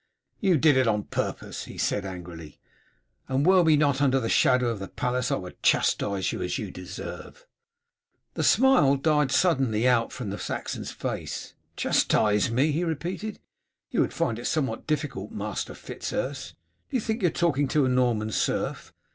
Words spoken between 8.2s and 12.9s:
The smile died suddenly out from the Saxon's face. "Chastise me!" he